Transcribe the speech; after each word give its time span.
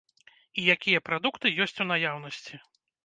І 0.61 0.63
якія 0.75 1.03
прадукты 1.09 1.51
ёсць 1.67 1.77
у 1.85 1.87
наяўнасці. 1.93 2.53